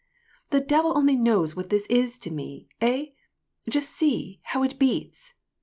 [0.49, 2.67] "The devil only knows what this is to me!
[2.79, 3.13] Hey?
[3.69, 5.35] Just see, how it beats